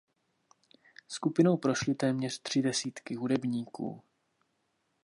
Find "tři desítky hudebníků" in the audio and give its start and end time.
2.41-4.03